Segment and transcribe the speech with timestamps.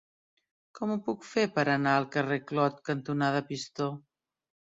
[0.79, 3.91] Com ho puc fer per anar al carrer Clot cantonada Pistó?